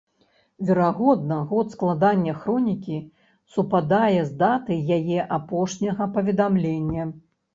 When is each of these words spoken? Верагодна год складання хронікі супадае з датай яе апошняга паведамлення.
Верагодна 0.67 1.35
год 1.51 1.67
складання 1.73 2.33
хронікі 2.45 2.97
супадае 3.53 4.23
з 4.31 4.35
датай 4.41 4.79
яе 4.97 5.19
апошняга 5.39 6.03
паведамлення. 6.19 7.03